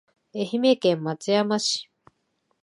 [0.33, 1.87] 愛媛県松山市